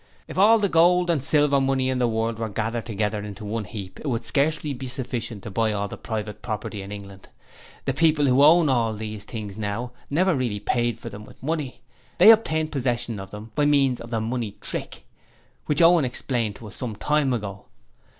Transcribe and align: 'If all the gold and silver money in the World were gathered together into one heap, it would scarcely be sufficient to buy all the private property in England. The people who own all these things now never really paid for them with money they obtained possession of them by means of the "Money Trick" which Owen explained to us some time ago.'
'If 0.27 0.35
all 0.35 0.57
the 0.57 0.67
gold 0.67 1.11
and 1.11 1.23
silver 1.23 1.61
money 1.61 1.87
in 1.87 1.99
the 1.99 2.07
World 2.07 2.39
were 2.39 2.49
gathered 2.49 2.87
together 2.87 3.19
into 3.21 3.45
one 3.45 3.65
heap, 3.65 3.99
it 3.99 4.07
would 4.07 4.25
scarcely 4.25 4.73
be 4.73 4.87
sufficient 4.87 5.43
to 5.43 5.51
buy 5.51 5.71
all 5.73 5.87
the 5.87 5.95
private 5.95 6.41
property 6.41 6.81
in 6.81 6.91
England. 6.91 7.29
The 7.85 7.93
people 7.93 8.25
who 8.25 8.41
own 8.41 8.67
all 8.67 8.95
these 8.95 9.25
things 9.25 9.55
now 9.57 9.91
never 10.09 10.33
really 10.35 10.59
paid 10.59 10.97
for 10.97 11.09
them 11.09 11.23
with 11.23 11.43
money 11.43 11.81
they 12.17 12.31
obtained 12.31 12.71
possession 12.71 13.19
of 13.19 13.29
them 13.29 13.51
by 13.53 13.65
means 13.65 14.01
of 14.01 14.09
the 14.09 14.19
"Money 14.19 14.57
Trick" 14.59 15.05
which 15.67 15.83
Owen 15.83 16.03
explained 16.03 16.55
to 16.55 16.67
us 16.69 16.75
some 16.77 16.95
time 16.95 17.31
ago.' 17.31 17.65